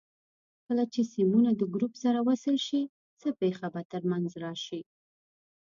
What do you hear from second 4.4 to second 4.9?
راشي؟